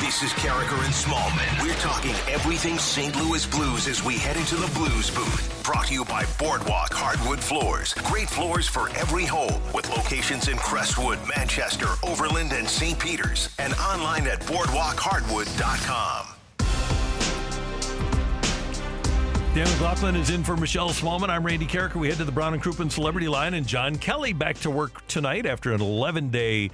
This 0.00 0.22
is 0.22 0.32
Karraker 0.32 0.82
and 0.82 0.94
Smallman. 0.94 1.62
We're 1.62 1.74
talking 1.74 2.14
everything 2.26 2.78
St. 2.78 3.14
Louis 3.16 3.44
Blues 3.44 3.86
as 3.86 4.02
we 4.02 4.16
head 4.16 4.38
into 4.38 4.56
the 4.56 4.66
Blues 4.68 5.10
booth. 5.10 5.62
Brought 5.62 5.88
to 5.88 5.92
you 5.92 6.06
by 6.06 6.24
Boardwalk 6.38 6.94
Hardwood 6.94 7.38
Floors. 7.38 7.92
Great 8.04 8.30
floors 8.30 8.66
for 8.66 8.88
every 8.96 9.26
home 9.26 9.60
with 9.74 9.90
locations 9.90 10.48
in 10.48 10.56
Crestwood, 10.56 11.18
Manchester, 11.36 11.88
Overland, 12.02 12.54
and 12.54 12.66
St. 12.66 12.98
Peters. 12.98 13.54
And 13.58 13.74
online 13.74 14.26
at 14.26 14.40
boardwalkhardwood.com. 14.40 16.26
Dan 19.54 19.68
McLaughlin 19.68 20.16
is 20.16 20.30
in 20.30 20.42
for 20.42 20.56
Michelle 20.56 20.88
Smallman. 20.90 21.28
I'm 21.28 21.44
Randy 21.44 21.66
Karraker. 21.66 21.96
We 21.96 22.08
head 22.08 22.16
to 22.16 22.24
the 22.24 22.32
Brown 22.32 22.54
and 22.54 22.62
Crouppen 22.62 22.90
Celebrity 22.90 23.28
Line, 23.28 23.52
and 23.52 23.66
John 23.66 23.96
Kelly 23.96 24.32
back 24.32 24.56
to 24.60 24.70
work 24.70 25.06
tonight 25.08 25.44
after 25.44 25.74
an 25.74 25.82
11 25.82 26.30
day 26.30 26.70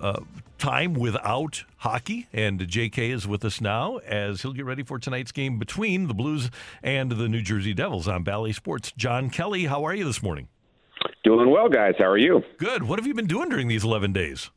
uh, 0.00 0.20
time 0.64 0.94
without 0.94 1.62
hockey. 1.76 2.26
And 2.32 2.58
JK 2.58 3.10
is 3.10 3.28
with 3.28 3.44
us 3.44 3.60
now 3.60 3.98
as 3.98 4.40
he'll 4.40 4.54
get 4.54 4.64
ready 4.64 4.82
for 4.82 4.98
tonight's 4.98 5.30
game 5.30 5.58
between 5.58 6.06
the 6.08 6.14
Blues 6.14 6.50
and 6.82 7.12
the 7.12 7.28
New 7.28 7.42
Jersey 7.42 7.74
Devils 7.74 8.08
on 8.08 8.22
Bally 8.22 8.54
Sports. 8.54 8.90
John 8.96 9.28
Kelly, 9.28 9.66
how 9.66 9.84
are 9.84 9.94
you 9.94 10.06
this 10.06 10.22
morning? 10.22 10.48
Doing 11.22 11.50
well, 11.50 11.68
guys. 11.68 11.92
How 11.98 12.06
are 12.06 12.16
you? 12.16 12.42
Good. 12.56 12.84
What 12.84 12.98
have 12.98 13.06
you 13.06 13.12
been 13.12 13.26
doing 13.26 13.50
during 13.50 13.68
these 13.68 13.84
11 13.84 14.14
days? 14.14 14.50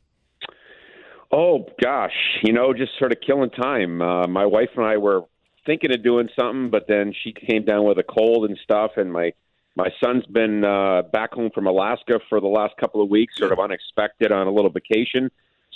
Oh, 1.30 1.66
gosh. 1.82 2.16
You 2.42 2.54
know, 2.54 2.72
just 2.72 2.92
sort 2.98 3.12
of 3.12 3.18
killing 3.20 3.50
time. 3.50 4.00
Uh, 4.00 4.26
my 4.26 4.46
wife 4.46 4.70
and 4.76 4.86
I 4.86 4.96
were 4.96 5.24
thinking 5.66 5.92
of 5.92 6.02
doing 6.02 6.30
something, 6.40 6.70
but 6.70 6.86
then 6.88 7.12
she 7.22 7.34
came 7.34 7.66
down 7.66 7.84
with 7.84 7.98
a 7.98 8.02
cold 8.02 8.48
and 8.48 8.58
stuff, 8.64 8.92
and 8.96 9.12
my 9.12 9.34
my 9.76 9.90
son's 10.02 10.24
been 10.26 10.64
uh, 10.64 11.02
back 11.12 11.34
home 11.34 11.50
from 11.54 11.66
Alaska 11.66 12.18
for 12.30 12.40
the 12.40 12.48
last 12.48 12.74
couple 12.80 13.02
of 13.02 13.10
weeks, 13.10 13.36
sort 13.36 13.52
of 13.52 13.60
unexpected 13.60 14.32
on 14.32 14.46
a 14.46 14.50
little 14.50 14.70
vacation. 14.70 15.30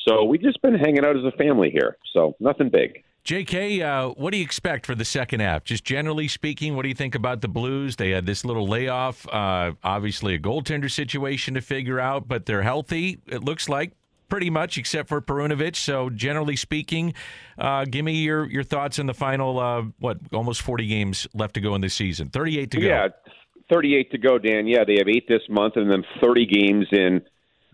So 0.06 0.24
we've 0.24 0.42
just 0.42 0.60
been 0.62 0.74
hanging 0.74 1.04
out 1.04 1.16
as 1.16 1.24
a 1.24 1.36
family 1.36 1.70
here. 1.70 1.96
So 2.12 2.34
nothing 2.40 2.70
big. 2.70 3.04
JK, 3.24 3.82
uh, 3.82 4.14
what 4.14 4.32
do 4.32 4.38
you 4.38 4.42
expect 4.42 4.84
for 4.84 4.96
the 4.96 5.04
second 5.04 5.40
half? 5.40 5.62
Just 5.62 5.84
generally 5.84 6.26
speaking, 6.26 6.74
what 6.74 6.82
do 6.82 6.88
you 6.88 6.94
think 6.94 7.14
about 7.14 7.40
the 7.40 7.46
Blues? 7.46 7.94
They 7.94 8.10
had 8.10 8.26
this 8.26 8.44
little 8.44 8.66
layoff, 8.66 9.28
uh, 9.28 9.72
obviously 9.84 10.34
a 10.34 10.40
goaltender 10.40 10.90
situation 10.90 11.54
to 11.54 11.60
figure 11.60 12.00
out, 12.00 12.26
but 12.26 12.46
they're 12.46 12.62
healthy. 12.62 13.20
It 13.28 13.44
looks 13.44 13.68
like 13.68 13.92
pretty 14.28 14.50
much, 14.50 14.76
except 14.76 15.08
for 15.08 15.20
Perunovich. 15.20 15.76
So, 15.76 16.10
generally 16.10 16.56
speaking, 16.56 17.14
uh, 17.58 17.84
give 17.84 18.04
me 18.04 18.14
your, 18.14 18.50
your 18.50 18.64
thoughts 18.64 18.98
on 18.98 19.06
the 19.06 19.14
final, 19.14 19.60
uh, 19.60 19.82
what, 20.00 20.18
almost 20.32 20.62
40 20.62 20.88
games 20.88 21.28
left 21.32 21.54
to 21.54 21.60
go 21.60 21.76
in 21.76 21.80
this 21.80 21.94
season. 21.94 22.28
38 22.28 22.72
to 22.72 22.80
go. 22.80 22.86
Yeah, 22.88 23.08
38 23.70 24.10
to 24.10 24.18
go, 24.18 24.38
Dan. 24.38 24.66
Yeah, 24.66 24.82
they 24.84 24.96
have 24.96 25.08
eight 25.08 25.28
this 25.28 25.42
month 25.48 25.76
and 25.76 25.88
then 25.88 26.02
30 26.20 26.46
games 26.46 26.86
in 26.90 27.22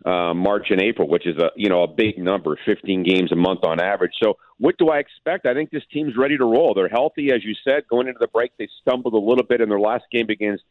uh, 0.04 0.32
March 0.32 0.66
and 0.70 0.80
April, 0.80 1.08
which 1.08 1.26
is 1.26 1.36
a 1.38 1.50
you 1.56 1.68
know 1.68 1.82
a 1.82 1.88
big 1.88 2.18
number, 2.18 2.58
15 2.64 3.02
games 3.02 3.32
a 3.32 3.36
month 3.36 3.60
on 3.64 3.80
average. 3.80 4.12
So, 4.22 4.38
what 4.58 4.76
do 4.78 4.88
I 4.88 4.98
expect? 4.98 5.46
I 5.46 5.54
think 5.54 5.70
this 5.70 5.82
team's 5.92 6.16
ready 6.16 6.36
to 6.38 6.44
roll. 6.44 6.74
They're 6.74 6.88
healthy, 6.88 7.32
as 7.32 7.44
you 7.44 7.54
said. 7.64 7.88
Going 7.88 8.06
into 8.06 8.18
the 8.20 8.28
break, 8.28 8.52
they 8.58 8.68
stumbled 8.80 9.14
a 9.14 9.18
little 9.18 9.44
bit 9.44 9.60
in 9.60 9.68
their 9.68 9.80
last 9.80 10.04
game 10.12 10.28
against 10.30 10.64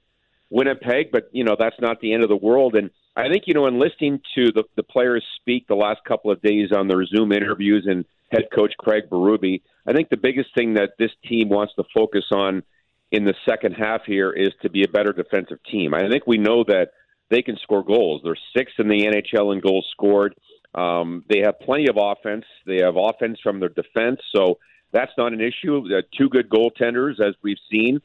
Winnipeg, 0.49 1.11
but 1.11 1.29
you 1.31 1.43
know 1.43 1.55
that's 1.59 1.79
not 1.79 1.99
the 1.99 2.13
end 2.13 2.23
of 2.23 2.29
the 2.29 2.37
world. 2.37 2.75
And 2.75 2.89
I 3.15 3.29
think 3.29 3.43
you 3.47 3.53
know, 3.53 3.67
in 3.67 3.79
listening 3.79 4.21
to 4.35 4.51
the 4.51 4.63
the 4.75 4.83
players 4.83 5.25
speak 5.41 5.67
the 5.67 5.75
last 5.75 6.03
couple 6.05 6.31
of 6.31 6.41
days 6.41 6.71
on 6.71 6.87
their 6.87 7.05
Zoom 7.05 7.31
interviews 7.31 7.85
and 7.89 8.05
head 8.31 8.45
coach 8.53 8.73
Craig 8.77 9.09
Berube, 9.09 9.61
I 9.85 9.93
think 9.93 10.09
the 10.09 10.17
biggest 10.17 10.49
thing 10.55 10.75
that 10.75 10.91
this 10.97 11.11
team 11.27 11.49
wants 11.49 11.73
to 11.75 11.83
focus 11.93 12.25
on 12.31 12.63
in 13.11 13.23
the 13.23 13.33
second 13.47 13.73
half 13.73 14.01
here 14.05 14.31
is 14.31 14.49
to 14.61 14.69
be 14.69 14.83
a 14.83 14.87
better 14.87 15.13
defensive 15.13 15.59
team. 15.69 15.93
I 15.93 16.09
think 16.09 16.27
we 16.27 16.37
know 16.37 16.63
that 16.65 16.91
they 17.29 17.41
can 17.41 17.57
score 17.57 17.83
goals. 17.83 18.21
They're 18.23 18.37
sixth 18.55 18.75
in 18.79 18.87
the 18.87 19.05
NHL 19.05 19.53
in 19.53 19.59
goals 19.59 19.87
scored. 19.91 20.35
Um, 20.73 21.23
they 21.29 21.39
have 21.39 21.59
plenty 21.59 21.87
of 21.87 21.97
offense. 21.97 22.45
They 22.65 22.81
have 22.81 22.95
offense 22.97 23.39
from 23.41 23.59
their 23.59 23.69
defense, 23.69 24.19
so 24.35 24.59
that's 24.91 25.11
not 25.17 25.33
an 25.33 25.41
issue. 25.41 25.83
Uh, 25.85 26.01
two 26.17 26.29
good 26.29 26.49
goaltenders, 26.49 27.19
as 27.19 27.35
we've 27.41 27.57
seen. 27.71 28.01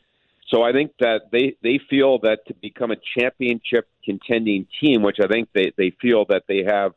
So 0.48 0.62
I 0.62 0.72
think 0.72 0.92
that 1.00 1.30
they 1.30 1.56
they 1.62 1.80
feel 1.88 2.18
that 2.20 2.46
to 2.48 2.54
become 2.54 2.90
a 2.90 2.96
championship 3.18 3.88
contending 4.04 4.66
team, 4.80 5.02
which 5.02 5.18
I 5.22 5.26
think 5.26 5.48
they 5.54 5.72
they 5.76 5.92
feel 6.00 6.24
that 6.28 6.44
they 6.48 6.64
have 6.66 6.92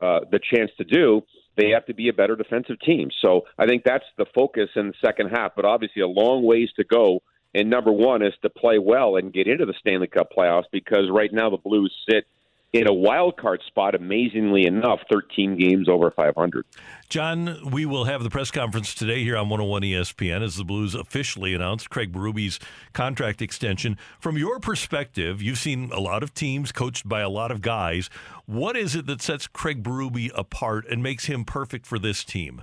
uh, 0.00 0.20
the 0.30 0.38
chance 0.38 0.70
to 0.78 0.84
do, 0.84 1.22
they 1.56 1.70
have 1.70 1.86
to 1.86 1.94
be 1.94 2.08
a 2.08 2.12
better 2.12 2.36
defensive 2.36 2.80
team. 2.80 3.10
So 3.20 3.42
I 3.58 3.66
think 3.66 3.82
that's 3.84 4.04
the 4.16 4.26
focus 4.34 4.70
in 4.76 4.88
the 4.88 4.94
second 5.04 5.30
half. 5.30 5.52
But 5.56 5.64
obviously, 5.64 6.02
a 6.02 6.08
long 6.08 6.44
ways 6.44 6.70
to 6.76 6.84
go. 6.84 7.22
And 7.54 7.70
number 7.70 7.92
one 7.92 8.22
is 8.22 8.34
to 8.42 8.50
play 8.50 8.78
well 8.78 9.16
and 9.16 9.32
get 9.32 9.46
into 9.46 9.66
the 9.66 9.74
Stanley 9.80 10.06
Cup 10.06 10.28
playoffs 10.36 10.64
because 10.70 11.10
right 11.10 11.32
now 11.32 11.50
the 11.50 11.56
Blues 11.56 11.94
sit 12.08 12.26
in 12.72 12.86
a 12.86 12.92
wild 12.92 13.38
card 13.38 13.62
spot, 13.66 13.94
amazingly 13.94 14.66
enough, 14.66 15.00
13 15.10 15.56
games 15.56 15.88
over 15.88 16.10
500. 16.10 16.66
John, 17.08 17.70
we 17.70 17.86
will 17.86 18.04
have 18.04 18.22
the 18.22 18.28
press 18.28 18.50
conference 18.50 18.94
today 18.94 19.22
here 19.22 19.38
on 19.38 19.48
101 19.48 19.82
ESPN 19.82 20.42
as 20.42 20.56
the 20.56 20.64
Blues 20.64 20.94
officially 20.94 21.54
announced 21.54 21.88
Craig 21.88 22.12
Berube's 22.12 22.60
contract 22.92 23.40
extension. 23.40 23.96
From 24.20 24.36
your 24.36 24.60
perspective, 24.60 25.40
you've 25.40 25.58
seen 25.58 25.90
a 25.92 26.00
lot 26.00 26.22
of 26.22 26.34
teams 26.34 26.70
coached 26.70 27.08
by 27.08 27.20
a 27.20 27.30
lot 27.30 27.50
of 27.50 27.62
guys. 27.62 28.10
What 28.44 28.76
is 28.76 28.94
it 28.94 29.06
that 29.06 29.22
sets 29.22 29.46
Craig 29.46 29.82
Berube 29.82 30.30
apart 30.34 30.86
and 30.90 31.02
makes 31.02 31.24
him 31.24 31.46
perfect 31.46 31.86
for 31.86 31.98
this 31.98 32.22
team? 32.22 32.62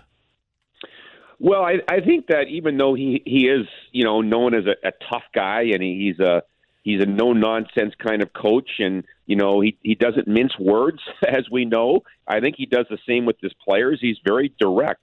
Well, 1.39 1.63
I, 1.63 1.79
I 1.87 1.99
think 1.99 2.27
that 2.27 2.47
even 2.49 2.77
though 2.77 2.93
he, 2.93 3.21
he 3.25 3.47
is, 3.47 3.67
you 3.91 4.03
know, 4.03 4.21
known 4.21 4.53
as 4.53 4.65
a, 4.65 4.87
a 4.87 4.91
tough 5.09 5.23
guy 5.33 5.63
and 5.73 5.83
he's 5.83 6.19
a 6.19 6.43
he's 6.83 7.01
a 7.01 7.05
no 7.05 7.33
nonsense 7.33 7.93
kind 7.97 8.21
of 8.21 8.31
coach 8.31 8.69
and 8.79 9.03
you 9.25 9.35
know 9.35 9.59
he 9.59 9.77
he 9.81 9.95
doesn't 9.95 10.27
mince 10.27 10.57
words 10.57 10.99
as 11.27 11.49
we 11.51 11.65
know. 11.65 12.03
I 12.27 12.39
think 12.39 12.55
he 12.57 12.65
does 12.65 12.85
the 12.89 12.99
same 13.07 13.25
with 13.25 13.35
his 13.41 13.53
players. 13.53 13.99
He's 14.01 14.17
very 14.25 14.53
direct. 14.59 15.01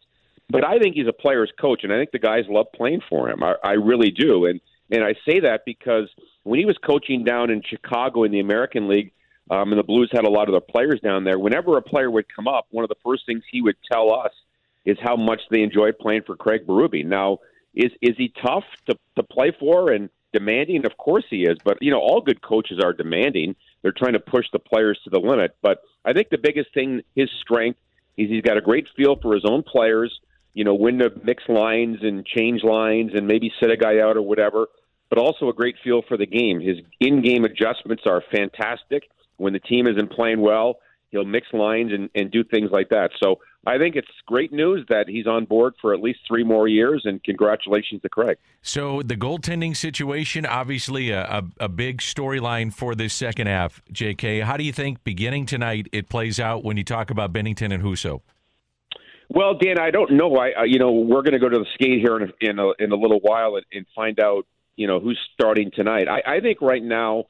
But 0.49 0.65
i 0.67 0.79
think 0.79 0.97
he's 0.97 1.09
a 1.09 1.13
player's 1.13 1.51
coach 1.59 1.83
and 1.83 1.93
i 1.93 1.97
think 1.97 2.11
the 2.11 2.19
guys 2.19 2.45
love 2.49 2.67
playing 2.75 3.01
for 3.09 3.31
him. 3.31 3.43
I, 3.43 3.55
I 3.65 3.73
really 3.73 4.11
do. 4.11 4.47
And 4.47 4.61
and 4.91 5.03
i 5.03 5.15
say 5.27 5.41
that 5.41 5.63
because 5.65 6.09
when 6.43 6.59
he 6.59 6.67
was 6.67 6.77
coaching 6.85 7.25
down 7.25 7.51
in 7.51 7.63
chicago 7.63 8.25
in 8.25 8.33
the 8.33 8.41
american 8.41 8.89
league 8.89 9.13
um, 9.51 9.73
and 9.73 9.79
the 9.79 9.85
blues 9.85 10.11
had 10.13 10.25
a 10.25 10.31
lot 10.31 10.49
of 10.49 10.53
their 10.53 10.61
players 10.61 11.01
down 11.01 11.25
there 11.25 11.39
whenever 11.39 11.77
a 11.77 11.83
player 11.83 12.11
would 12.11 12.27
come 12.35 12.47
up 12.47 12.67
one 12.71 12.85
of 12.85 12.89
the 12.89 12.97
first 13.05 13.25
things 13.25 13.43
he 13.51 13.63
would 13.63 13.77
tell 13.91 14.13
us 14.13 14.33
is 14.85 14.99
how 15.01 15.17
much 15.17 15.41
they 15.51 15.63
enjoy 15.63 15.93
playing 15.93 16.23
for 16.27 16.37
craig 16.37 16.67
berube 16.67 17.05
now 17.05 17.39
is 17.75 17.91
is 18.01 18.17
he 18.17 18.33
tough 18.45 18.65
to 18.89 18.99
to 19.17 19.23
play 19.23 19.53
for 19.59 19.91
and 19.91 20.11
demanding? 20.33 20.85
Of 20.87 20.97
course 20.97 21.25
he 21.31 21.45
is, 21.45 21.59
but 21.65 21.79
you 21.81 21.91
know 21.91 22.01
all 22.01 22.21
good 22.21 22.43
coaches 22.43 22.81
are 22.83 22.93
demanding. 22.93 23.55
They're 23.83 23.93
trying 23.93 24.13
to 24.13 24.21
push 24.21 24.47
the 24.53 24.59
players 24.59 24.99
to 25.05 25.11
the 25.11 25.19
limit. 25.19 25.57
But 25.63 25.83
I 26.05 26.13
think 26.13 26.29
the 26.31 26.39
biggest 26.39 26.73
thing, 26.75 27.03
his 27.17 27.31
strength, 27.41 27.79
is 28.17 28.29
he's 28.29 28.43
got 28.43 28.57
a 28.57 28.61
great 28.61 28.87
feel 28.97 29.17
for 29.21 29.35
his 29.35 29.45
own 29.45 29.63
players. 29.63 30.21
You 30.55 30.65
know 30.65 30.75
when 30.75 30.99
to 30.99 31.11
mix 31.25 31.43
lines 31.49 31.99
and 32.03 32.27
change 32.27 32.63
lines 32.63 33.13
and 33.15 33.27
maybe 33.27 33.53
set 33.61 33.71
a 33.71 33.77
guy 33.77 34.01
out 34.01 34.17
or 34.17 34.23
whatever. 34.23 34.67
But 35.09 35.19
also 35.19 35.51
a 35.51 35.53
great 35.53 35.77
feel 35.85 36.01
for 36.09 36.17
the 36.17 36.25
game. 36.25 36.59
His 36.59 36.79
in-game 36.99 37.45
adjustments 37.45 38.05
are 38.07 38.23
fantastic. 38.35 39.11
When 39.37 39.53
the 39.53 39.59
team 39.59 39.87
isn't 39.87 40.11
playing 40.11 40.41
well, 40.41 40.79
he'll 41.13 41.25
mix 41.25 41.47
lines 41.53 41.93
and, 41.93 42.11
and 42.15 42.31
do 42.31 42.43
things 42.43 42.71
like 42.73 42.89
that. 42.89 43.11
So 43.23 43.39
I 43.67 43.79
think 43.79 43.95
it's 43.95 44.09
great 44.27 44.53
news 44.53 44.85
that 44.89 45.05
he's 45.07 45.27
on 45.27 45.45
board 45.45 45.75
for 45.81 45.95
at 45.95 46.01
least 46.01 46.21
three 46.27 46.43
more 46.43 46.67
years, 46.67 47.03
and 47.05 47.23
congratulations 47.23 48.03
to 48.03 48.09
Craig. 48.09 48.39
So 48.63 49.03
the 49.03 49.17
goaltending 49.17 49.77
situation, 49.77 50.45
obviously 50.45 51.11
a, 51.11 51.23
a, 51.23 51.43
a 51.61 51.69
big 51.69 51.99
storyline 51.99 52.73
for 52.73 52.97
this 52.97 53.15
second 53.15 53.47
half. 53.47 53.81
J.K., 53.93 54.41
how 54.41 54.57
do 54.57 54.65
you 54.65 54.73
think 54.73 55.05
beginning 55.05 55.47
tonight 55.47 55.87
it 55.93 56.09
plays 56.09 56.41
out 56.41 56.65
when 56.65 56.77
you 56.77 56.85
talk 56.85 57.11
about 57.11 57.33
Binnington 57.33 57.73
and 57.73 57.85
Husso? 57.85 58.23
Well, 59.29 59.55
Dan, 59.55 59.79
I 59.79 59.91
don't 59.91 60.13
know. 60.13 60.37
I, 60.37 60.65
you 60.65 60.79
know, 60.79 60.91
we're 60.93 61.23
going 61.23 61.33
to 61.33 61.39
go 61.39 61.49
to 61.49 61.59
the 61.59 61.67
skate 61.75 62.01
here 62.01 62.17
in 62.17 62.23
a, 62.23 62.51
in 62.51 62.59
a, 62.59 62.85
in 62.85 62.93
a 62.93 62.97
little 62.97 63.21
while 63.21 63.57
and, 63.57 63.65
and 63.73 63.87
find 63.95 64.19
out, 64.21 64.47
you 64.77 64.87
know, 64.87 64.99
who's 64.99 65.19
starting 65.35 65.71
tonight. 65.75 66.09
I, 66.09 66.37
I 66.37 66.41
think 66.41 66.61
right 66.61 66.83
now 66.83 67.27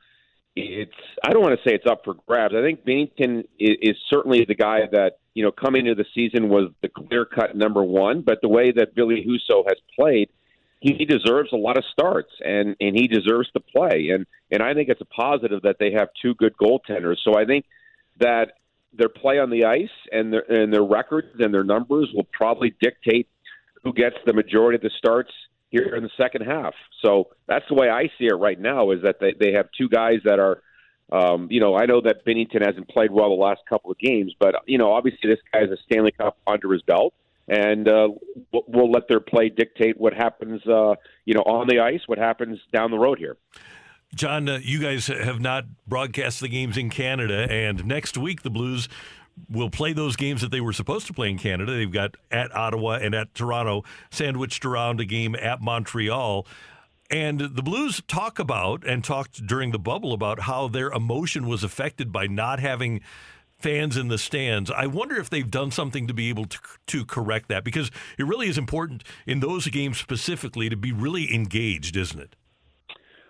it's 0.55 0.93
I 1.25 1.31
don't 1.33 1.43
want 1.43 1.59
to 1.59 1.69
say 1.69 1.75
it's 1.75 1.87
up 1.87 2.03
for 2.05 2.15
grabs. 2.27 2.55
I 2.55 2.63
think 2.63 2.85
Binnington 2.85 3.45
is, 3.59 3.77
is 3.81 3.97
certainly 4.11 4.45
the 4.45 4.55
guy 4.55 4.81
that 4.91 5.19
you 5.35 5.43
know 5.43 5.51
coming 5.51 5.87
into 5.87 5.95
the 5.95 6.09
season 6.15 6.49
was 6.49 6.71
the 6.83 6.89
clear 6.89 7.25
cut 7.25 7.57
number 7.57 7.83
one. 7.83 8.23
But 8.23 8.41
the 8.43 8.49
way 8.49 8.73
that 8.73 8.95
Ville 8.95 9.09
Husso 9.09 9.65
has 9.67 9.77
played, 9.99 10.29
he, 10.81 10.95
he 10.95 11.05
deserves 11.05 11.51
a 11.53 11.57
lot 11.57 11.79
of 11.79 11.85
starts 11.91 12.33
and 12.45 12.77
and 12.81 12.97
he 12.97 13.09
deserves 13.09 13.51
to 13.53 13.61
play. 13.61 14.11
And 14.11 14.27
and 14.51 14.63
I 14.63 14.75
think 14.75 14.89
it's 14.89 15.01
a 15.01 15.07
positive 15.07 15.63
that 15.63 15.77
they 15.79 15.93
have 15.93 16.09
two 16.21 16.35
good 16.35 16.55
goaltenders. 16.57 17.17
So 17.25 17.35
I 17.35 17.47
think 17.47 17.65
that 18.21 18.53
their 18.93 19.09
play 19.09 19.39
on 19.39 19.49
the 19.49 19.65
ice 19.65 19.89
and 20.11 20.33
their 20.33 20.53
and 20.53 20.73
their 20.73 20.85
records 20.85 21.29
and 21.39 21.53
their 21.55 21.65
numbers 21.65 22.11
will 22.15 22.29
probably 22.31 22.75
dictate 22.81 23.29
who 23.85 23.93
gets 23.95 24.17
the 24.27 24.35
majority 24.35 24.77
of 24.77 24.83
the 24.83 24.91
starts 24.99 25.33
here 25.73 25.97
in 25.97 26.05
the 26.05 26.11
second 26.17 26.43
half. 26.43 26.75
So 27.05 27.31
that's 27.49 27.65
the 27.69 27.75
way 27.75 27.89
I 27.89 28.05
see 28.19 28.27
it 28.27 28.35
right 28.35 28.61
now. 28.61 28.93
Is 28.93 29.03
that 29.03 29.17
they 29.19 29.35
they 29.39 29.53
have 29.53 29.69
two 29.77 29.89
guys 29.89 30.21
that 30.25 30.39
are. 30.39 30.63
Um, 31.11 31.49
you 31.51 31.61
know, 31.61 31.77
I 31.77 31.85
know 31.85 32.01
that 32.01 32.25
Binnington 32.25 32.65
hasn't 32.65 32.89
played 32.89 33.11
well 33.11 33.29
the 33.29 33.43
last 33.43 33.61
couple 33.69 33.91
of 33.91 33.99
games, 33.99 34.33
but 34.39 34.55
you 34.67 34.79
know, 34.79 34.93
obviously 34.93 35.29
this 35.29 35.41
guy 35.53 35.61
has 35.61 35.69
a 35.69 35.77
Stanley 35.85 36.13
Cup 36.13 36.39
under 36.47 36.73
his 36.73 36.81
belt, 36.81 37.13
and 37.49 37.87
uh, 37.87 38.09
we'll, 38.51 38.91
let 38.91 39.09
their 39.09 39.21
play 39.21 39.51
dictate 39.51 40.01
what 40.01 40.15
happens, 40.15 40.67
uh, 40.67 40.95
you 41.27 41.35
know, 41.35 41.43
on 41.43 41.67
the 41.69 41.81
ice, 41.81 42.01
what 42.07 42.17
happens 42.17 42.59
down 42.73 42.91
the 42.91 42.99
road 42.99 43.19
here. 43.19 43.37
John, 44.15 44.49
uh, 44.49 44.61
you 44.63 44.79
guys 44.79 45.09
have 45.09 45.39
not 45.39 45.65
broadcast 45.87 46.41
the 46.41 46.49
games 46.49 46.79
in 46.79 46.89
Canada, 46.89 47.47
and 47.51 47.85
next 47.85 48.17
week 48.17 48.43
the 48.43 48.51
Blues 48.51 48.89
will 49.49 49.70
play 49.70 49.93
those 49.93 50.17
games 50.17 50.40
that 50.43 50.50
they 50.50 50.61
were 50.61 50.73
supposed 50.73 51.06
to 51.06 51.12
play 51.12 51.31
in 51.31 51.38
Canada. 51.38 51.73
They've 51.73 51.90
got 51.90 52.17
at 52.31 52.55
Ottawa 52.55 52.99
and 53.02 53.14
at 53.14 53.34
Toronto, 53.34 53.84
sandwiched 54.11 54.64
around 54.64 55.00
a 55.00 55.05
game 55.05 55.34
at 55.34 55.61
Montreal. 55.61 56.46
And 57.11 57.40
the 57.40 57.62
Blues 57.62 58.02
talk 58.08 58.38
about 58.38 58.84
and 58.87 59.05
talked 59.05 59.46
during 59.46 59.70
the 59.70 59.79
bubble 59.79 60.14
about 60.14 60.40
how 60.40 60.69
their 60.69 60.90
emotion 60.90 61.46
was 61.46 61.62
affected 61.62 62.11
by 62.11 62.26
not 62.26 62.58
having 62.58 63.02
fans 63.58 63.96
in 63.96 64.08
the 64.08 64.19
stands. 64.19 64.70
I 64.70 64.87
wonder 64.87 65.17
if 65.17 65.31
they've 65.31 65.50
done 65.50 65.70
something 65.70 66.06
to 66.08 66.14
be 66.14 66.31
able 66.31 66.46
to, 66.46 66.58
to 66.88 67.05
correct 67.05 67.49
that 67.49 67.64
because 67.64 67.90
it 68.19 68.25
really 68.25 68.49
is 68.49 68.58
important 68.58 69.05
in 69.26 69.40
those 69.40 69.69
games 69.69 69.99
specifically 69.99 70.69
to 70.69 70.76
be 70.76 70.90
really 70.90 71.32
engaged, 71.32 71.96
isn't 71.96 72.19
it? 72.19 72.34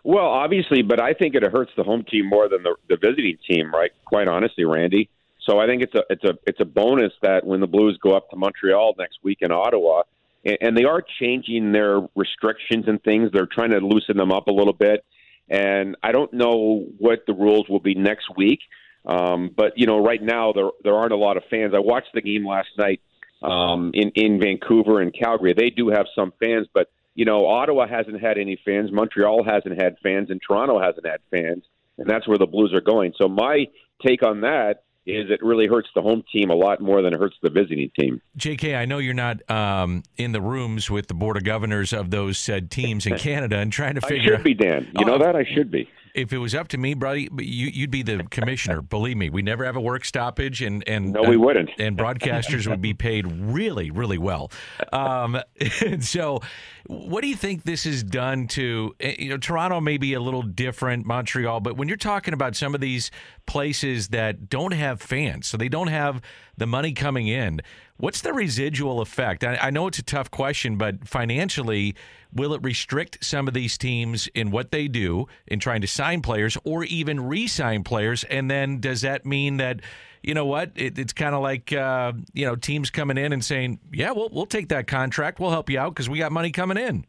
Well, 0.05 0.27
obviously, 0.27 0.83
but 0.83 1.01
I 1.01 1.13
think 1.13 1.35
it 1.35 1.45
hurts 1.45 1.73
the 1.77 1.85
home 1.85 2.05
team 2.11 2.27
more 2.27 2.49
than 2.49 2.63
the, 2.63 2.75
the 2.89 2.97
visiting 2.97 3.39
team, 3.49 3.73
right? 3.73 3.93
Quite 4.05 4.27
honestly, 4.27 4.65
Randy. 4.65 5.11
So 5.47 5.59
I 5.59 5.67
think 5.67 5.83
it's 5.83 5.95
a 5.95 6.03
it's 6.09 6.25
a 6.25 6.39
it's 6.47 6.61
a 6.61 6.65
bonus 6.65 7.13
that 7.23 7.45
when 7.45 7.61
the 7.61 7.67
Blues 7.67 7.99
go 8.03 8.13
up 8.13 8.31
to 8.31 8.37
Montreal 8.37 8.95
next 8.99 9.19
week 9.23 9.39
in 9.41 9.51
Ottawa, 9.51 10.03
and, 10.45 10.59
and 10.61 10.77
they 10.77 10.85
are 10.85 11.03
changing 11.21 11.73
their 11.73 12.01
restrictions 12.15 12.85
and 12.87 13.03
things. 13.03 13.31
They're 13.33 13.47
trying 13.47 13.71
to 13.71 13.79
loosen 13.79 14.17
them 14.17 14.31
up 14.31 14.47
a 14.47 14.53
little 14.53 14.73
bit, 14.73 15.05
and 15.49 15.97
I 16.03 16.13
don't 16.13 16.33
know 16.33 16.87
what 16.99 17.25
the 17.27 17.35
rules 17.35 17.69
will 17.69 17.81
be 17.81 17.95
next 17.95 18.27
week. 18.37 18.61
Um, 19.05 19.51
but 19.55 19.73
you 19.77 19.87
know, 19.87 19.99
right 19.99 20.23
now 20.23 20.53
there 20.53 20.71
there 20.85 20.95
aren't 20.95 21.13
a 21.13 21.17
lot 21.17 21.37
of 21.37 21.43
fans. 21.51 21.75
I 21.75 21.81
watched 21.81 22.15
the 22.15 22.23
game 22.23 22.47
last 22.47 22.69
night 22.79 23.01
um, 23.43 23.91
in 23.95 24.13
in 24.15 24.41
Vancouver 24.41 25.01
and 25.01 25.13
Calgary. 25.13 25.55
They 25.55 25.71
do 25.71 25.89
have 25.89 26.07
some 26.15 26.33
fans, 26.41 26.69
but 26.73 26.89
you 27.15 27.25
know, 27.25 27.47
Ottawa 27.47 27.87
hasn't 27.89 28.21
had 28.21 28.39
any 28.39 28.59
fans, 28.65 28.91
Montreal 28.93 29.45
hasn't 29.45 29.81
had 29.81 29.97
fans, 30.03 30.31
and 30.31 30.41
Toronto 30.41 30.81
hasn't 30.81 31.07
had 31.07 31.19
fans, 31.31 31.65
and 31.99 32.09
that's 32.09 32.27
where 32.29 32.39
the 32.39 32.47
Blues 32.47 32.73
are 32.73 32.81
going. 32.81 33.13
So 33.21 33.29
my 33.29 33.67
take 34.07 34.25
on 34.25 34.43
that 34.43 34.85
is 35.05 35.31
it 35.31 35.43
really 35.43 35.67
hurts 35.67 35.89
the 35.95 36.03
home 36.03 36.23
team 36.33 36.51
a 36.51 36.55
lot 36.55 36.81
more 36.81 37.03
than 37.03 37.13
it 37.13 37.19
hurts 37.19 37.37
the 37.43 37.51
visiting 37.51 37.91
team. 37.99 38.21
JK, 38.39 38.77
I 38.77 38.85
know 38.85 38.99
you're 38.99 39.15
not 39.15 39.49
um, 39.51 40.03
in 40.17 40.33
the 40.33 40.41
rooms 40.41 40.91
with 40.91 41.09
the 41.09 41.15
board 41.15 41.37
of 41.37 41.45
governors 41.45 41.93
of 41.93 42.11
those 42.11 42.39
said 42.39 42.71
teams 42.71 43.07
in 43.07 43.17
Canada 43.19 43.57
and 43.57 43.73
trying 43.73 43.97
to 43.97 44.01
figure. 44.01 44.35
I 44.35 44.37
should 44.37 44.45
be, 44.45 44.55
Dan. 44.55 44.85
You 44.99 45.05
oh, 45.05 45.09
know 45.09 45.19
that 45.19 45.35
I 45.35 45.45
should 45.45 45.71
be 45.71 45.89
if 46.15 46.33
it 46.33 46.39
was 46.39 46.55
up 46.55 46.69
to 46.69 46.79
me, 46.79 46.95
buddy, 46.95 47.29
you, 47.39 47.83
would 47.83 47.91
be 47.91 48.03
the 48.03 48.25
commissioner. 48.31 48.83
Believe 48.83 49.17
me, 49.17 49.31
we 49.31 49.43
never 49.43 49.65
have 49.65 49.77
a 49.77 49.81
work 49.81 50.05
stoppage, 50.05 50.61
and 50.63 50.87
and 50.87 51.13
no, 51.13 51.23
we 51.23 51.37
wouldn't. 51.37 51.71
And 51.79 51.97
broadcasters 51.97 52.67
would 52.67 52.83
be 52.83 52.95
paid 52.95 53.27
really, 53.27 53.91
really 53.91 54.19
well. 54.19 54.51
Um, 54.93 55.41
so, 56.01 56.41
what 56.87 57.23
do 57.23 57.29
you 57.29 57.37
think 57.37 57.65
this 57.65 57.85
has 57.85 58.03
done 58.03 58.47
to 58.49 58.95
eh, 59.01 59.17
you 59.19 59.31
know 59.31 59.39
Toronto? 59.39 59.81
May 59.81 59.97
be 59.97 60.15
a 60.15 60.21
little 60.21 60.43
different, 60.43 61.07
Montreal, 61.07 61.61
but 61.61 61.77
when 61.77 61.89
you're 61.89 61.97
talking 61.97 62.35
about 62.35 62.57
some 62.57 62.75
of 62.75 62.81
these 62.81 63.11
places 63.47 64.09
that 64.09 64.49
don't 64.49 64.73
have 64.73 65.01
fans, 65.01 65.47
so 65.47 65.57
they 65.57 65.69
don't 65.69 65.89
have 65.89 66.21
the 66.57 66.67
money 66.67 66.93
coming 66.93 67.29
in, 67.29 67.61
what's 68.03 68.21
the 68.21 68.33
residual 68.33 69.01
effect? 69.01 69.45
I, 69.45 69.57
I 69.57 69.71
know 69.71 69.87
it's 69.87 69.99
a 69.99 70.03
tough 70.03 70.31
question, 70.31 70.77
but 70.77 71.07
financially 71.07 71.95
Will 72.35 72.55
it 72.55 72.63
restrict 72.63 73.23
some 73.23 73.47
of 73.47 73.53
these 73.53 73.77
teams 73.77 74.27
in 74.29 74.51
what 74.51 74.71
they 74.71 74.89
do 74.89 75.27
in 75.47 75.59
trying 75.59 75.83
to 75.83 75.87
sign 75.87 76.23
players 76.23 76.57
or 76.65 76.85
even 76.85 77.21
re 77.29 77.47
sign 77.47 77.85
players? 77.85 78.25
And 78.25 78.51
then 78.51 78.81
does 78.81 79.03
that 79.03 79.27
mean 79.27 79.59
that, 79.59 79.81
you 80.23 80.33
know 80.33 80.47
what, 80.47 80.71
it, 80.75 80.99
it's 80.99 81.13
kind 81.13 81.35
of 81.35 81.43
like, 81.43 81.73
uh, 81.75 82.13
you 82.33 82.47
know, 82.47 82.57
teams 82.57 82.89
coming 82.89 83.19
in 83.19 83.35
and 83.35 83.45
saying, 83.45 83.81
yeah, 83.93 84.13
we'll, 84.13 84.31
we'll 84.33 84.47
take 84.47 84.71
that 84.71 84.87
contract. 84.87 85.41
We'll 85.41 85.51
help 85.51 85.69
you 85.69 85.79
out 85.79 85.95
because 85.95 86.09
we 86.09 86.19
got 86.19 86.33
money 86.33 86.51
coming 86.51 86.79
in? 86.79 87.05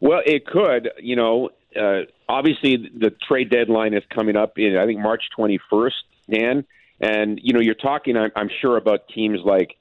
Well, 0.00 0.22
it 0.26 0.46
could. 0.46 0.90
You 1.00 1.14
know, 1.14 1.50
uh, 1.80 2.02
obviously 2.28 2.76
the 2.76 3.12
trade 3.28 3.50
deadline 3.50 3.94
is 3.94 4.02
coming 4.12 4.36
up 4.36 4.58
in, 4.58 4.76
I 4.76 4.84
think, 4.86 4.98
March 4.98 5.22
21st, 5.38 5.92
Dan. 6.28 6.64
And, 7.00 7.38
you 7.42 7.52
know, 7.52 7.60
you're 7.60 7.74
talking, 7.74 8.16
I'm, 8.16 8.30
I'm 8.34 8.50
sure, 8.60 8.76
about 8.76 9.08
teams 9.08 9.40
like 9.44 9.76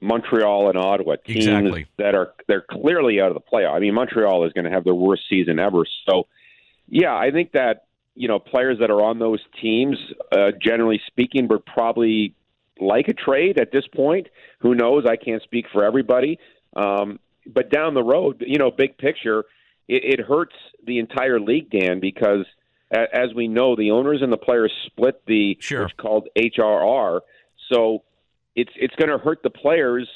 Montreal 0.00 0.68
and 0.68 0.78
Ottawa, 0.78 1.16
teams 1.16 1.46
exactly. 1.46 1.86
that 1.98 2.14
are 2.14 2.32
they're 2.46 2.64
clearly 2.68 3.20
out 3.20 3.28
of 3.28 3.34
the 3.34 3.40
playoff. 3.40 3.74
I 3.74 3.80
mean, 3.80 3.94
Montreal 3.94 4.46
is 4.46 4.52
going 4.52 4.64
to 4.64 4.70
have 4.70 4.84
their 4.84 4.94
worst 4.94 5.22
season 5.28 5.58
ever. 5.58 5.84
So, 6.08 6.26
yeah, 6.88 7.14
I 7.14 7.30
think 7.30 7.52
that 7.52 7.86
you 8.14 8.28
know 8.28 8.38
players 8.38 8.78
that 8.80 8.90
are 8.90 9.02
on 9.02 9.18
those 9.18 9.40
teams, 9.60 9.98
uh, 10.32 10.52
generally 10.60 11.00
speaking, 11.06 11.48
would 11.48 11.66
probably 11.66 12.34
like 12.80 13.08
a 13.08 13.12
trade 13.12 13.60
at 13.60 13.72
this 13.72 13.86
point. 13.86 14.28
Who 14.60 14.74
knows? 14.74 15.04
I 15.06 15.16
can't 15.16 15.42
speak 15.42 15.66
for 15.72 15.84
everybody. 15.84 16.38
Um, 16.74 17.18
but 17.46 17.70
down 17.70 17.94
the 17.94 18.02
road, 18.02 18.42
you 18.46 18.58
know, 18.58 18.70
big 18.70 18.96
picture, 18.96 19.44
it, 19.88 20.18
it 20.18 20.20
hurts 20.20 20.54
the 20.86 20.98
entire 20.98 21.40
league, 21.40 21.70
Dan, 21.70 22.00
because 22.00 22.46
as 22.90 23.34
we 23.34 23.48
know, 23.48 23.76
the 23.76 23.92
owners 23.92 24.20
and 24.22 24.32
the 24.32 24.36
players 24.36 24.72
split 24.86 25.22
the 25.26 25.56
sure. 25.60 25.82
what's 25.82 25.94
called 25.94 26.28
HRR. 26.36 27.20
So 27.72 28.02
it's 28.56 28.72
it's 28.76 28.94
going 28.96 29.10
to 29.10 29.18
hurt 29.18 29.42
the 29.42 29.50
players 29.50 30.08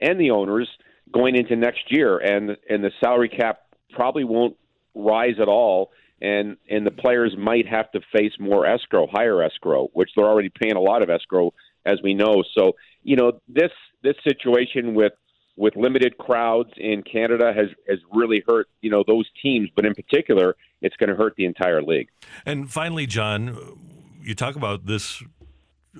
and 0.00 0.20
the 0.20 0.30
owners 0.30 0.68
going 1.12 1.36
into 1.36 1.56
next 1.56 1.90
year, 1.90 2.18
and 2.18 2.56
and 2.68 2.84
the 2.84 2.90
salary 3.00 3.28
cap 3.28 3.60
probably 3.92 4.24
won't 4.24 4.56
rise 4.94 5.36
at 5.40 5.48
all, 5.48 5.90
and 6.20 6.56
and 6.68 6.86
the 6.86 6.90
players 6.90 7.34
might 7.38 7.66
have 7.66 7.90
to 7.92 8.00
face 8.12 8.32
more 8.38 8.66
escrow, 8.66 9.06
higher 9.06 9.42
escrow, 9.42 9.88
which 9.92 10.10
they're 10.16 10.26
already 10.26 10.50
paying 10.50 10.76
a 10.76 10.80
lot 10.80 11.02
of 11.02 11.10
escrow, 11.10 11.52
as 11.86 11.98
we 12.02 12.14
know. 12.14 12.44
So 12.56 12.72
you 13.02 13.16
know 13.16 13.40
this 13.48 13.72
this 14.02 14.16
situation 14.22 14.94
with 14.94 15.12
with 15.56 15.76
limited 15.76 16.18
crowds 16.18 16.70
in 16.76 17.02
Canada 17.02 17.52
has 17.54 17.68
has 17.88 17.98
really 18.12 18.42
hurt 18.46 18.68
you 18.82 18.90
know 18.90 19.02
those 19.06 19.26
teams, 19.42 19.70
but 19.74 19.86
in 19.86 19.94
particular, 19.94 20.56
it's 20.80 20.96
going 20.96 21.10
to 21.10 21.16
hurt 21.16 21.34
the 21.36 21.44
entire 21.44 21.82
league. 21.82 22.08
And 22.46 22.70
finally, 22.70 23.06
John, 23.06 23.78
you 24.22 24.34
talk 24.34 24.56
about 24.56 24.86
this 24.86 25.22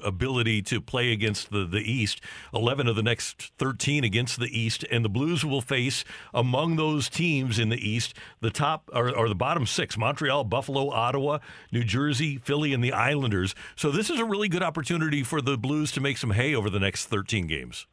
ability 0.04 0.62
to 0.62 0.80
play 0.80 1.12
against 1.12 1.50
the, 1.50 1.64
the 1.64 1.80
East, 1.80 2.20
11 2.54 2.86
of 2.86 2.96
the 2.96 3.02
next 3.02 3.52
13 3.58 4.04
against 4.04 4.38
the 4.38 4.46
East, 4.46 4.84
and 4.90 5.04
the 5.04 5.08
Blues 5.08 5.44
will 5.44 5.60
face 5.60 6.04
among 6.32 6.76
those 6.76 7.08
teams 7.08 7.58
in 7.58 7.68
the 7.68 7.88
East 7.88 8.14
the 8.40 8.50
top 8.50 8.90
or, 8.92 9.14
or 9.14 9.28
the 9.28 9.34
bottom 9.34 9.66
six 9.66 9.96
Montreal, 9.96 10.44
Buffalo, 10.44 10.90
Ottawa, 10.90 11.38
New 11.72 11.84
Jersey, 11.84 12.38
Philly, 12.38 12.72
and 12.72 12.82
the 12.82 12.92
Islanders. 12.92 13.54
So 13.76 13.90
this 13.90 14.10
is 14.10 14.18
a 14.18 14.24
really 14.24 14.48
good 14.48 14.62
opportunity 14.62 15.22
for 15.22 15.40
the 15.40 15.56
Blues 15.56 15.92
to 15.92 16.00
make 16.00 16.18
some 16.18 16.30
hay 16.30 16.54
over 16.54 16.70
the 16.70 16.80
next 16.80 17.06
13 17.06 17.46
games. 17.46 17.86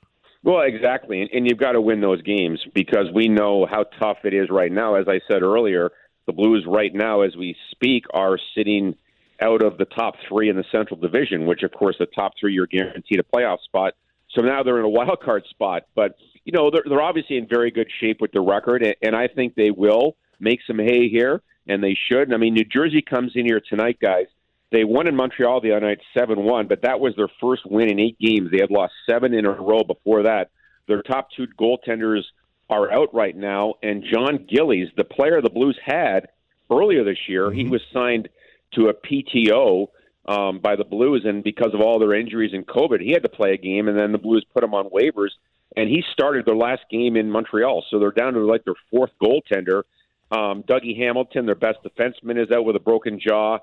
Well, 0.43 0.61
exactly. 0.61 1.21
And, 1.21 1.29
and 1.33 1.49
you've 1.49 1.59
got 1.59 1.71
to 1.71 1.81
win 1.81 2.01
those 2.01 2.21
games 2.21 2.59
because 2.75 3.07
we 3.13 3.27
know 3.27 3.65
how 3.65 3.83
tough 3.99 4.17
it 4.25 4.33
is 4.33 4.49
right 4.51 4.71
now. 4.71 4.93
As 4.93 5.07
I 5.07 5.19
said 5.31 5.41
earlier, 5.41 5.89
the 6.25 6.33
Blues 6.33 6.65
right 6.67 6.93
now, 6.93 7.21
as 7.21 7.35
we 7.35 7.55
speak, 7.71 8.05
are 8.13 8.37
sitting 8.55 8.95
out 9.41 9.63
of 9.63 9.77
the 9.77 9.85
top 9.85 10.15
three 10.27 10.49
in 10.49 10.55
the 10.55 10.63
Central 10.71 10.99
Division, 10.99 11.45
which, 11.45 11.63
of 11.63 11.71
course, 11.71 11.95
the 11.99 12.05
top 12.05 12.33
three 12.39 12.53
you're 12.53 12.67
guaranteed 12.67 13.19
a 13.19 13.23
playoff 13.23 13.61
spot. 13.63 13.93
So 14.33 14.41
now 14.41 14.63
they're 14.63 14.79
in 14.79 14.85
a 14.85 14.89
wild 14.89 15.21
card 15.21 15.43
spot. 15.49 15.83
But, 15.95 16.15
you 16.43 16.51
know, 16.51 16.71
they're, 16.71 16.83
they're 16.87 17.01
obviously 17.01 17.37
in 17.37 17.47
very 17.47 17.71
good 17.71 17.87
shape 17.99 18.21
with 18.21 18.31
the 18.31 18.41
record, 18.41 18.85
and 19.01 19.15
I 19.15 19.27
think 19.27 19.55
they 19.55 19.71
will 19.71 20.15
make 20.39 20.59
some 20.65 20.79
hay 20.79 21.09
here, 21.09 21.41
and 21.67 21.83
they 21.83 21.97
should. 22.09 22.33
I 22.33 22.37
mean, 22.37 22.53
New 22.53 22.65
Jersey 22.65 23.01
comes 23.01 23.33
in 23.35 23.45
here 23.45 23.61
tonight, 23.67 23.97
guys. 24.01 24.27
They 24.71 24.83
won 24.83 25.07
in 25.07 25.15
Montreal 25.15 25.61
the 25.61 25.71
other 25.71 25.85
night 25.85 25.99
7 26.17 26.43
1, 26.43 26.67
but 26.67 26.81
that 26.81 26.99
was 26.99 27.13
their 27.15 27.29
first 27.41 27.61
win 27.65 27.89
in 27.89 27.99
eight 27.99 28.17
games. 28.19 28.49
They 28.51 28.59
had 28.59 28.71
lost 28.71 28.93
seven 29.09 29.33
in 29.33 29.45
a 29.45 29.51
row 29.51 29.83
before 29.83 30.23
that. 30.23 30.49
Their 30.87 31.01
top 31.01 31.29
two 31.35 31.47
goaltenders 31.59 32.23
are 32.69 32.91
out 32.91 33.13
right 33.13 33.35
now, 33.35 33.75
and 33.83 34.03
Jon 34.03 34.47
Gillies, 34.49 34.89
the 34.97 35.03
player 35.03 35.41
the 35.41 35.49
Blues 35.49 35.77
had 35.83 36.29
earlier 36.71 37.03
this 37.03 37.17
year, 37.27 37.47
mm-hmm. 37.47 37.59
he 37.59 37.67
was 37.67 37.81
signed– 37.93 38.29
to 38.75 38.89
a 38.89 38.93
PTO 38.93 39.87
um, 40.27 40.59
by 40.59 40.75
the 40.75 40.83
Blues, 40.83 41.23
and 41.25 41.43
because 41.43 41.73
of 41.73 41.81
all 41.81 41.99
their 41.99 42.13
injuries 42.13 42.51
and 42.53 42.65
COVID, 42.65 43.01
he 43.01 43.11
had 43.11 43.23
to 43.23 43.29
play 43.29 43.53
a 43.53 43.57
game, 43.57 43.87
and 43.87 43.97
then 43.97 44.11
the 44.11 44.17
Blues 44.17 44.45
put 44.53 44.63
him 44.63 44.73
on 44.73 44.89
waivers, 44.89 45.31
and 45.75 45.89
he 45.89 46.03
started 46.13 46.45
their 46.45 46.55
last 46.55 46.83
game 46.89 47.15
in 47.15 47.29
Montreal, 47.29 47.83
so 47.89 47.99
they're 47.99 48.11
down 48.11 48.33
to 48.33 48.39
like 48.39 48.63
their 48.65 48.75
fourth 48.89 49.11
goaltender. 49.21 49.83
Um, 50.31 50.63
Dougie 50.63 50.97
Hamilton, 50.97 51.45
their 51.45 51.55
best 51.55 51.77
defenseman, 51.83 52.41
is 52.41 52.51
out 52.51 52.65
with 52.65 52.75
a 52.75 52.79
broken 52.79 53.19
jaw. 53.19 53.59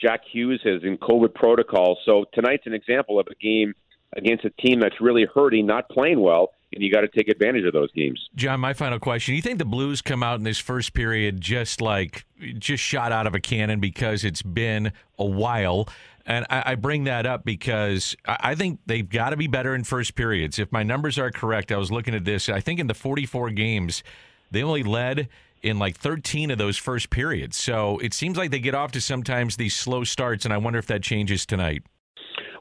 Jack 0.00 0.20
Hughes 0.30 0.60
is 0.64 0.82
in 0.82 0.98
COVID 0.98 1.34
protocol. 1.34 1.98
So 2.04 2.24
tonight's 2.32 2.66
an 2.66 2.74
example 2.74 3.18
of 3.18 3.26
a 3.30 3.34
game 3.34 3.74
against 4.16 4.44
a 4.44 4.50
team 4.50 4.80
that's 4.80 5.00
really 5.00 5.26
hurting, 5.34 5.66
not 5.66 5.88
playing 5.88 6.20
well, 6.20 6.52
and 6.72 6.82
you 6.82 6.92
got 6.92 7.02
to 7.02 7.08
take 7.08 7.28
advantage 7.28 7.64
of 7.64 7.72
those 7.72 7.90
games. 7.92 8.28
John, 8.34 8.60
my 8.60 8.72
final 8.72 8.98
question: 8.98 9.34
You 9.34 9.42
think 9.42 9.58
the 9.58 9.64
Blues 9.64 10.02
come 10.02 10.22
out 10.22 10.38
in 10.38 10.44
this 10.44 10.58
first 10.58 10.94
period 10.94 11.40
just 11.40 11.80
like 11.80 12.24
just 12.58 12.82
shot 12.82 13.12
out 13.12 13.26
of 13.26 13.34
a 13.34 13.40
cannon 13.40 13.80
because 13.80 14.24
it's 14.24 14.42
been 14.42 14.92
a 15.18 15.24
while? 15.24 15.88
And 16.26 16.46
I, 16.48 16.62
I 16.72 16.74
bring 16.76 17.04
that 17.04 17.26
up 17.26 17.44
because 17.44 18.16
I 18.26 18.54
think 18.54 18.80
they've 18.86 19.08
got 19.08 19.30
to 19.30 19.36
be 19.36 19.46
better 19.46 19.74
in 19.74 19.84
first 19.84 20.14
periods. 20.14 20.58
If 20.58 20.72
my 20.72 20.82
numbers 20.82 21.18
are 21.18 21.30
correct, 21.30 21.70
I 21.70 21.76
was 21.76 21.92
looking 21.92 22.14
at 22.14 22.24
this. 22.24 22.48
I 22.48 22.60
think 22.60 22.80
in 22.80 22.86
the 22.86 22.94
44 22.94 23.50
games, 23.50 24.02
they 24.50 24.62
only 24.62 24.82
led 24.82 25.28
in 25.62 25.78
like 25.78 25.96
13 25.96 26.50
of 26.50 26.58
those 26.58 26.78
first 26.78 27.10
periods. 27.10 27.56
So 27.56 27.98
it 27.98 28.14
seems 28.14 28.36
like 28.36 28.50
they 28.50 28.58
get 28.58 28.74
off 28.74 28.92
to 28.92 29.00
sometimes 29.00 29.56
these 29.56 29.74
slow 29.74 30.04
starts, 30.04 30.44
and 30.44 30.54
I 30.54 30.58
wonder 30.58 30.78
if 30.78 30.86
that 30.86 31.02
changes 31.02 31.44
tonight. 31.44 31.82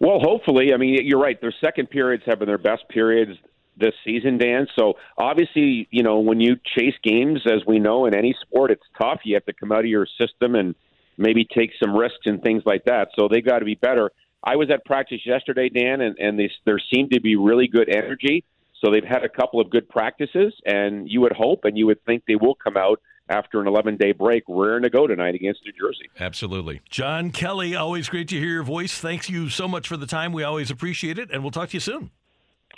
Well, 0.04 0.20
hopefully. 0.20 0.74
I 0.74 0.78
mean, 0.78 1.00
you're 1.06 1.22
right. 1.22 1.40
Their 1.40 1.54
second 1.62 1.90
periods 1.90 2.24
have 2.26 2.40
been 2.40 2.50
their 2.50 2.58
best 2.58 2.84
periods 2.90 3.40
this 3.78 3.94
season, 4.04 4.38
Dan. 4.38 4.68
So 4.78 4.96
obviously, 5.18 5.88
you 5.92 6.04
know, 6.04 6.20
when 6.20 6.42
you 6.42 6.58
chase 6.78 6.96
games, 7.02 7.42
as 7.46 7.66
we 7.66 7.80
know 7.80 8.06
in 8.06 8.14
any 8.14 8.36
sport, 8.42 8.70
it's 8.70 8.84
tough. 9.02 9.22
You 9.24 9.36
have 9.36 9.46
to 9.46 9.54
come 9.54 9.72
out 9.72 9.80
of 9.80 9.86
your 9.86 10.06
system 10.20 10.56
and 10.56 10.76
maybe 11.18 11.46
take 11.46 11.72
some 11.82 11.96
risks 11.96 12.26
and 12.26 12.44
things 12.44 12.64
like 12.66 12.84
that. 12.84 13.12
So 13.18 13.30
they 13.30 13.40
got 13.40 13.60
to 13.60 13.66
be 13.66 13.76
better. 13.76 14.12
I 14.44 14.58
was 14.58 14.70
at 14.70 14.84
practice 14.84 15.22
yesterday, 15.26 15.70
Dan, 15.70 16.02
and, 16.02 16.18
and 16.20 16.38
they, 16.38 16.52
there 16.66 16.82
seemed 16.94 17.12
to 17.12 17.22
be 17.22 17.38
really 17.38 17.70
good 17.70 17.88
energy. 17.88 18.44
So 18.84 18.92
they've 18.92 19.06
had 19.06 19.24
a 19.24 19.30
couple 19.30 19.62
of 19.62 19.70
good 19.70 19.88
practices, 19.88 20.54
and 20.66 21.10
you 21.10 21.22
would 21.22 21.32
hope 21.32 21.64
and 21.64 21.78
you 21.78 21.86
would 21.86 22.04
think 22.04 22.24
they 22.28 22.36
will 22.36 22.56
come 22.56 22.76
out 22.76 23.00
after 23.30 23.62
an 23.62 23.68
11 23.68 23.98
day 23.98 24.12
break, 24.12 24.44
raring 24.48 24.84
to 24.84 24.90
go 24.90 25.08
tonight 25.08 25.36
against 25.36 25.62
New 25.66 25.72
Jersey. 25.72 26.10
Absolutely. 26.20 26.82
John 26.90 27.32
Kelly, 27.32 27.76
always 27.76 28.10
great 28.10 28.28
to 28.30 28.40
hear 28.40 28.50
your 28.50 28.64
voice. 28.64 28.98
Thanks 28.98 29.30
you 29.30 29.50
so 29.50 29.68
much 29.68 29.88
for 29.88 29.98
the 29.98 30.08
time. 30.08 30.34
We 30.34 30.44
always 30.44 30.70
appreciate 30.70 31.18
it, 31.18 31.32
and 31.32 31.44
we'll 31.44 31.52
talk 31.52 31.70
to 31.70 31.76
you 31.76 31.80
soon. 31.80 32.12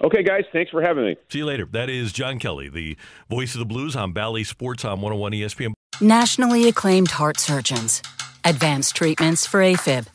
Okay, 0.04 0.24
guys, 0.24 0.44
thanks 0.52 0.72
for 0.72 0.82
having 0.82 1.06
me. 1.06 1.16
See 1.30 1.40
you 1.40 1.46
later. 1.46 1.66
That 1.66 1.90
is 1.90 2.12
John 2.12 2.38
Kelly, 2.38 2.68
the 2.68 2.98
voice 3.30 3.56
of 3.56 3.60
the 3.60 3.66
Blues 3.66 3.96
on 3.96 4.12
Bally 4.12 4.44
Sports 4.44 4.84
on 4.84 5.00
101 5.02 5.32
ESPN. 5.32 5.74
Nationally 6.02 6.68
acclaimed 6.68 7.12
heart 7.12 7.40
surgeons, 7.40 8.02
advanced 8.44 8.96
treatments 8.96 9.48
for 9.48 9.62
AFib. 9.62 10.08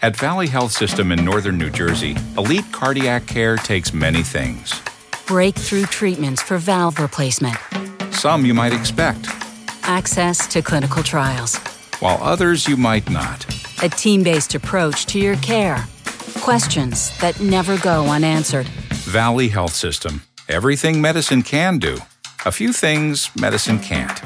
At 0.00 0.14
Valley 0.16 0.46
Health 0.46 0.70
System 0.70 1.10
in 1.10 1.24
northern 1.24 1.58
New 1.58 1.70
Jersey, 1.70 2.16
elite 2.38 2.66
cardiac 2.70 3.26
care 3.26 3.56
takes 3.56 3.92
many 3.92 4.22
things. 4.22 4.80
Breakthrough 5.26 5.86
treatments 5.86 6.40
for 6.40 6.58
valve 6.58 7.00
replacement. 7.00 7.56
Some 8.12 8.46
you 8.46 8.54
might 8.54 8.72
expect 8.72 9.26
access 9.86 10.46
to 10.48 10.62
clinical 10.62 11.02
trials, 11.02 11.56
while 12.00 12.18
others 12.22 12.68
you 12.68 12.76
might 12.76 13.08
not. 13.10 13.46
A 13.82 13.88
team 13.88 14.22
based 14.22 14.54
approach 14.54 15.06
to 15.06 15.18
your 15.18 15.36
care. 15.36 15.84
Questions 16.40 17.16
that 17.18 17.40
never 17.40 17.78
go 17.78 18.06
unanswered. 18.06 18.68
Valley 19.06 19.48
Health 19.48 19.74
System. 19.74 20.22
Everything 20.48 21.00
medicine 21.00 21.42
can 21.42 21.78
do, 21.78 21.98
a 22.44 22.52
few 22.52 22.72
things 22.72 23.30
medicine 23.34 23.78
can't. 23.78 24.20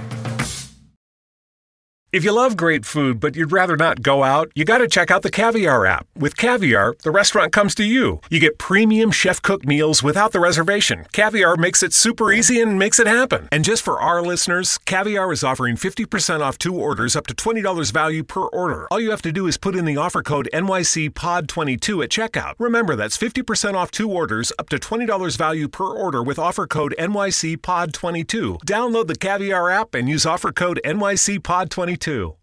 If 2.13 2.25
you 2.25 2.33
love 2.33 2.57
great 2.57 2.85
food, 2.85 3.21
but 3.21 3.37
you'd 3.37 3.53
rather 3.53 3.77
not 3.77 4.03
go 4.03 4.25
out, 4.25 4.51
you 4.57 4.65
got 4.65 4.79
to 4.79 4.89
check 4.89 5.13
out 5.13 5.23
the 5.23 5.31
Caviar 5.31 5.87
app. 5.87 6.09
With 6.17 6.37
Caviar, 6.37 6.97
the 7.05 7.13
restaurant 7.13 7.53
comes 7.53 7.73
to 7.77 7.85
you. 7.85 8.21
You 8.29 8.41
get 8.41 8.59
premium 8.59 9.13
chef 9.13 9.41
cooked 9.41 9.65
meals 9.65 10.03
without 10.03 10.33
the 10.33 10.41
reservation. 10.41 11.05
Caviar 11.13 11.55
makes 11.57 11.85
it 11.85 11.93
super 11.93 12.33
easy 12.33 12.61
and 12.61 12.81
makes 12.81 12.99
it 12.99 13.07
happen. 13.07 13.47
And 13.53 13.65
just 13.65 13.85
for 13.85 14.01
our 14.01 14.23
listeners, 14.23 14.77
Caviar 14.87 15.31
is 15.31 15.45
offering 15.45 15.77
50% 15.77 16.41
off 16.41 16.59
two 16.59 16.75
orders 16.75 17.15
up 17.15 17.29
to 17.29 17.33
$20 17.33 17.93
value 17.93 18.25
per 18.25 18.43
order. 18.43 18.89
All 18.91 18.99
you 18.99 19.11
have 19.11 19.23
to 19.23 19.31
do 19.31 19.47
is 19.47 19.57
put 19.57 19.77
in 19.77 19.85
the 19.85 19.97
offer 19.97 20.21
code 20.21 20.49
NYCPOD22 20.53 22.03
at 22.03 22.11
checkout. 22.11 22.55
Remember, 22.59 22.97
that's 22.97 23.17
50% 23.17 23.75
off 23.75 23.93
two 23.93 24.11
orders 24.11 24.53
up 24.59 24.69
to 24.71 24.79
$20 24.79 25.37
value 25.37 25.69
per 25.69 25.87
order 25.87 26.25
with 26.25 26.41
offer 26.41 26.67
code 26.67 26.93
NYCPOD22. 26.99 28.63
Download 28.65 29.07
the 29.07 29.15
Caviar 29.15 29.71
app 29.71 29.95
and 29.95 30.09
use 30.09 30.27
offer 30.27 30.51
code 30.51 30.81
NYCPOD22 30.85 32.00
too. 32.01 32.35